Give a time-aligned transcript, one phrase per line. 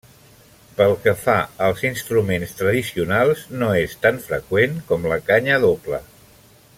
[0.77, 6.05] Pel que fa als instruments tradicionals no és tan freqüent com la canya doble.